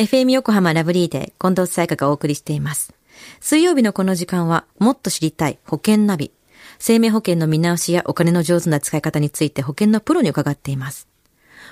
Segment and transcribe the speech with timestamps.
[0.00, 2.94] FM 横浜ラブリーで近藤沙耶香がお送りしています。
[3.38, 6.32] 水曜日のこの時間は、もっと知りたい保険ナビ。
[6.78, 11.06] 生命保険の見直しやお金の上手な使い方について保険のプロに伺っています。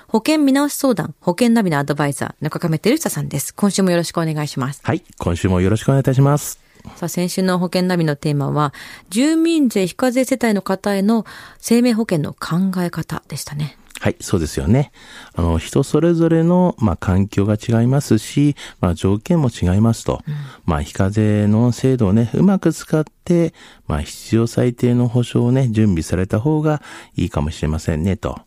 [0.07, 3.51] 保険見直し相談、保険ナビのアドバイザー、中亀照久さんです。
[3.55, 4.81] 今週もよろしくお願いします。
[4.83, 5.03] はい。
[5.17, 6.59] 今週もよろしくお願いいたします。
[6.97, 8.75] さあ、先週の保険ナビのテーマは、
[9.09, 11.25] 住民税非課税世帯の方への
[11.57, 13.75] 生命保険の考え方でしたね。
[13.99, 14.91] はい、そうですよね。
[15.35, 20.21] あの、人それぞれの、まあ、環境が違いますし、まあ、条件も違いますと。
[20.65, 23.53] まあ、非課税の制度をね、うまく使って、
[23.87, 26.81] まあ、必要最低の保障をね、準備された方が
[27.17, 28.39] いいかもしれませんね、と。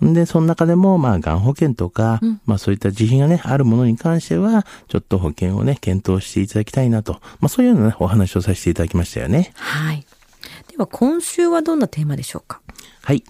[0.00, 7.20] で、その中でも、まあ、がん保険とか、まあ、そういった自費がね、あるものに関しては、ちょっと保険をね、検討していただきたいなと。
[7.40, 9.52] まあ、そういうようなね、お話をさせていただきましたよね。
[9.56, 10.06] はい。
[10.74, 12.60] では、今週はどんなテーマでしょうか？
[13.02, 13.22] はい。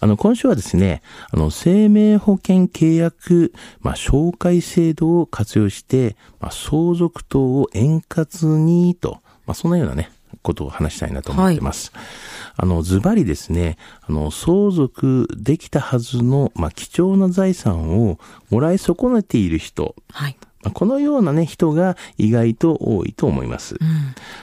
[0.00, 1.00] あの、今週はですね、
[1.30, 11.90] あの、生命保険契約、まあ、紹介制度を活用して、まあ、相続等を円滑にと、まあ、そんなようなね、ことを話したいなと思ってます。
[12.54, 18.18] あの、ズバリですね、あの、相続できたはずの、まあ、貴重な財産を
[18.50, 20.36] もらい損ねている人、はい。
[20.62, 23.76] まあこのようなね、人が意外と多いと思います。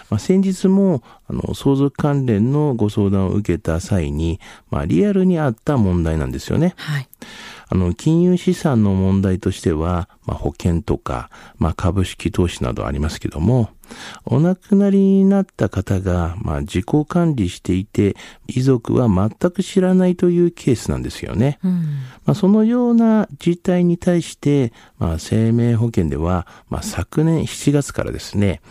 [0.09, 6.73] まあ、先日も、あの、相続関連のご相談を受けた際に、まあ、リアルにあった問題なんですよね。
[6.77, 7.07] はい。
[7.69, 13.69] あの、金融資産の問題としては、まあ、保険とか、まあ、株式投資などありますけども、
[14.25, 18.15] お亡くなりになった方が、まあ、自己管理していて、
[18.47, 21.59] 遺族は全く知らないというケースなんですよね。
[22.25, 28.61] まあ、そのような事態に対して、まあ、生命保険では、まあ、昨年7月からですね、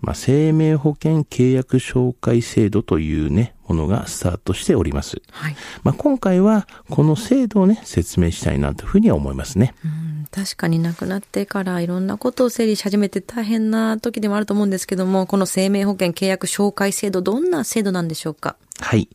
[0.00, 5.20] まあ、生命保険契約紹介制度というね、ものがスタートしております。
[5.30, 5.56] はい。
[5.82, 9.74] まあ、今回はこの制度をね、説明したいなというふうには思いますね。
[9.84, 10.05] うん、
[10.36, 18.56] 確かに亡くなってからいろんなことを整理し始めて大変な時でもあると思うんですけども、この生命保険契約紹介制度、どんな制度なんでしょうか？
[18.80, 19.08] はい。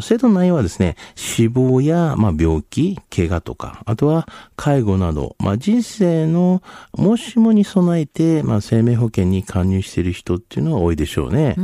[0.00, 4.26] 制度の内容はですね、死亡や、まあ、病気、怪我とか、あとは
[4.56, 6.62] 介護など、まあ、人生の
[6.96, 11.56] もしもに備えて、まあ、生命保険に加入している人っていうのは多いでしょうね。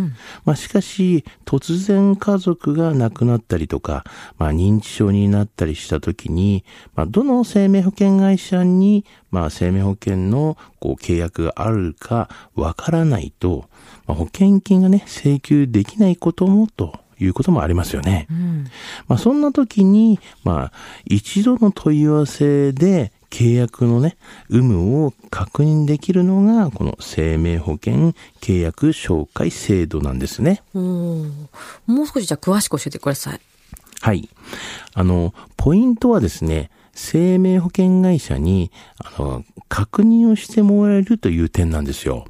[0.44, 4.04] まあ、しかし、突然家族が亡くなったりとか、
[4.36, 13.68] まあ、認知症になったりした時に、まあ、どの生命保険会社に、まあ、生命保険のこう契約があるかわからないと、
[14.06, 18.26] まあ、保険金がね、請求できないこともということもありますよね。
[19.06, 20.72] まあ、そんな時に、まあ、
[21.04, 24.16] 一度の問い合わせで契約のね、
[24.48, 30.62] 有無を確認できるのが、この生命保険契約紹介制度なんですね。
[30.74, 31.22] も
[32.02, 33.40] う少しじゃあ詳しく教えてください。
[34.00, 34.28] はい。
[34.94, 42.24] あの、ポイントはですね、生命保険会社に、あの、確認をしてもらえるという点なんですよ。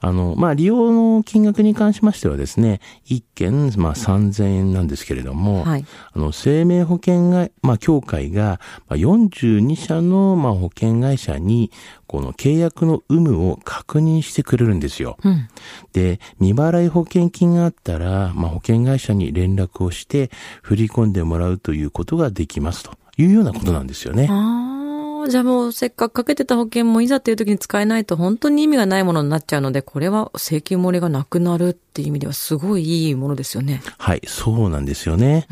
[0.00, 11.70] あの、まあ、利用の金額に関しましてはですね、一件、まあ、3000円なんですけれども、はいあの、生命保険が、まあ、協会が、まあ、42社の、まあ、保険会社に、
[12.08, 15.18] この契約の有無を確認してくれるんですよ。
[15.22, 15.48] うん。
[15.92, 20.30] で、未払い保険金があったら、まあ、保険会社に連絡をして、
[20.62, 24.28] 振り込んでもらうということができますというようなことなんですよね。
[24.30, 33.82] ああ、じゃあもうせっかくかけてた保険もいざっていう時に使えないと本当に意味がないものになっちゃうので、これは請求漏れがなくなるっていう意味ではすごいいいものですよね。
[33.98, 35.46] はい、そうなんですよね。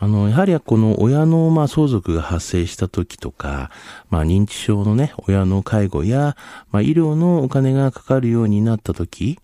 [0.00, 3.70] あの、やはりこの親の、まあ、相続が発生した時とか、
[4.10, 6.36] まあ、認知症のね、親の介護や、
[6.70, 9.40] まあ、医療のお金がかかるようになった時、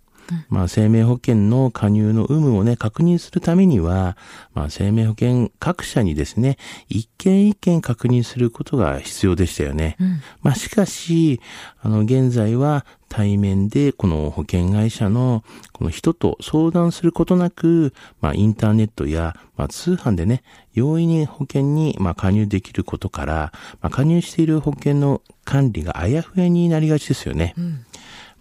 [0.48, 4.16] まあ、生命保険の加入の有無をね、確認するためには、
[4.54, 6.58] まあ、生命保険各社にですね、
[6.88, 9.96] 一件一件確認することが必要でしたよね。
[10.42, 11.40] まあ、しかし、
[11.82, 20.42] あの、現在は対面でこの保険会社のこの人と相談することなく、まあ、インターネットや、まあ、通販でね、
[20.72, 27.54] 容易に保険に、まあ、加入できることから、まあ、加入している保険の管理があやふやになりがちですよね。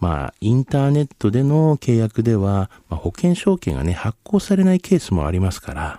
[0.04, 5.98] まあ、インターネットでの契約では、まあ、保険証券がね、発行されないケースもありますから、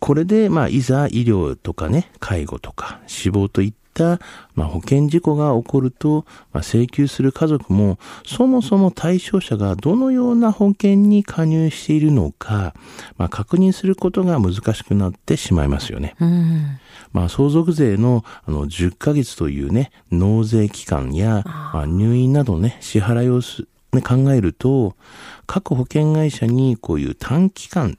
[0.00, 4.18] これで、まあ、いざ医療とかね、介護とか死亡といった、
[4.54, 12.74] まあ、保険事故が起こると、まあ、請求する家族も、そもそも対象者がどのような保険に加入しているのか、
[13.18, 16.16] まあ、確認することが難しくなってしまいますよね。
[16.18, 16.78] うん。
[17.12, 24.96] まあ、相続税のあの10ヶ月というね、納税期間や、まあ、入院などのね、支払いをす、ね、考えると、
[25.46, 27.98] 各保険会社にこういう短期間うん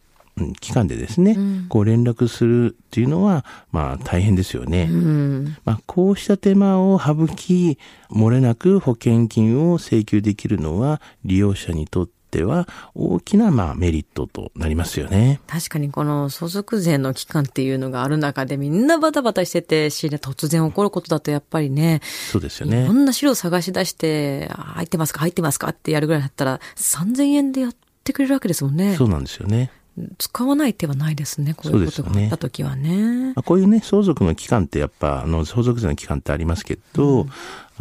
[0.59, 1.37] 機関でですね、
[1.69, 4.87] こう連絡するっていうのは、まあ大変ですよね。
[4.89, 5.57] うん。
[5.65, 7.77] まあ、こうした手間を省き、
[8.11, 15.41] 漏れなく保険金を請求できるのは、利用者にとっては大きな、まあ、メリットとなりますよね。
[15.47, 21.99] 確かにこの相続税の期間っていうのがある中でみんなバタバタしてて、知り突然起こることだとやっぱりね、
[22.31, 22.93] そうですよいねろ。
[22.93, 27.75] んな資料探し出して、あ入ってますか入ってますかってやるぐらいだったら、3000円でやっ
[28.05, 29.05] てくれるわけですもんねそ。
[29.05, 29.69] うなんですよね。
[30.17, 31.53] 使わない手はないですね。
[31.53, 33.33] こういうことがあった時はね。
[33.35, 37.27] まあ、こういうね、相続の期間ってやっぱ、あの、相続税の期間ってありますけど、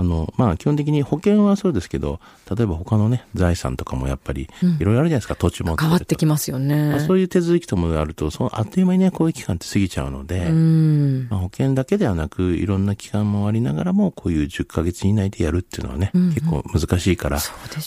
[0.00, 2.20] あの、まあ、基本的に保険はそうですけど、
[2.56, 4.48] 例えば他のね、財産とかもやっぱり、
[4.78, 5.76] いろいろあるじゃないですか、土地も。
[5.76, 7.00] 変わってきますよまねあ。
[7.00, 11.28] そういう手続きともあると、そのあっという間にね、こういう期間って過ぎちゃうので、うん。
[11.28, 17.42] まあ、保険だけではなく、いろんな期間もありながらも、こういう10ヶ月以内でやるっていうのはね、結構難しいから、ね。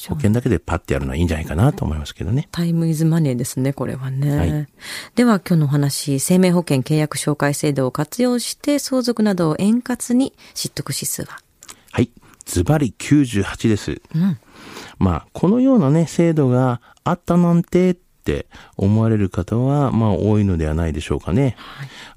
[0.09, 2.47] 保険だけでパッてやるのはいいんじゃないかなと思いますけどね。
[2.51, 4.37] タイムイズマネーですね、これはね。
[4.37, 4.67] はい
[5.15, 11.39] では今日のお話、生命保険契約紹介制度を活用して相続などを円滑に知得指数は
[11.93, 12.09] はい。
[12.45, 14.01] ズバリ98です。
[14.15, 14.39] うん。
[14.97, 18.47] まあ、このようなね、制度があったなんてって
[18.77, 21.57] 思われる方は、まあ、多いのではないでしょうかね。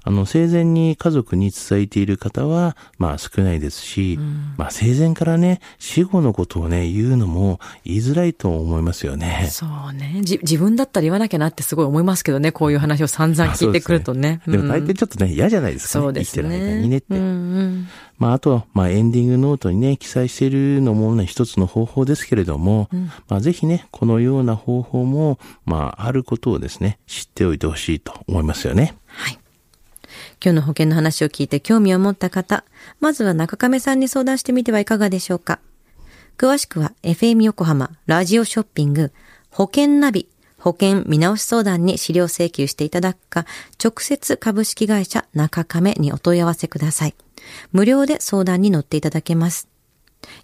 [0.03, 4.17] あの、生前に家族に伝えている方は、まあ、少ないですし、
[4.55, 9.49] まあ、生前からね、死後のことをね、言うのも言いづらいと思いますよね。
[9.51, 10.21] そうね。
[10.23, 14.39] じ、自分だったら言わなきゃなってすごい思いますけどね、こういう話を散々聞いてくるとね。
[14.47, 16.03] でもうん大体ちょっとね、嫌じゃないですかね。
[16.03, 16.81] そうです生きてる間ね。
[16.81, 17.15] にねって。
[17.15, 17.23] うんう
[17.63, 17.87] ん。
[18.17, 22.89] まあ、あと、まあ、エンディングノートにね、記載しているのもね、一つの方法ですけれども、
[23.27, 28.95] まあ、ぜひね、このような方法も、まあ、あることをですね、知っておいてほしいと思いますよね。
[29.07, 29.39] はい。
[30.43, 32.63] 今日の保険の話を聞いて興味を持った方、
[32.99, 35.59] まずは中亀さんに相談してみてはいかがでしょうか。
[36.37, 39.11] 詳しくは FM 横浜ラジオショッピング
[39.49, 40.29] 保険ナビ
[40.59, 43.45] 保険見直し相談に資料請求していただくか、
[43.83, 47.15] 直接株式会社中亀にお問い合わせください。
[47.71, 49.67] 無料で相談に乗っていただけます。